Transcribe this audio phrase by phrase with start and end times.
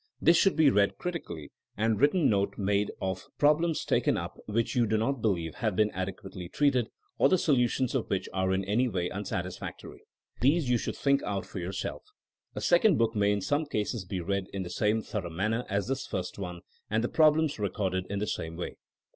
[0.19, 4.07] This should be read critically and written note made of the THINKING AS A SCIENCE
[4.07, 6.89] 143 problems taken up which you do not believe ^ have been adequately treated,
[7.19, 10.01] or the solutions of which are in any way unsatisfactory.
[10.39, 12.01] These you should think out for yourself.
[12.55, 15.87] A second book may in some cases be read in the same thorough manner as
[15.87, 18.77] this first one, and the prob lems recorded in the same way.